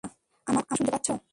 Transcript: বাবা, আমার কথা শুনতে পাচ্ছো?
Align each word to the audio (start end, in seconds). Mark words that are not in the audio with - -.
বাবা, 0.03 0.09
আমার 0.47 0.63
কথা 0.63 0.75
শুনতে 0.77 0.91
পাচ্ছো? 0.93 1.13